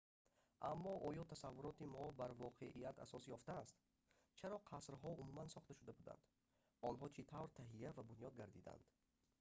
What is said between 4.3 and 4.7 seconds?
чаро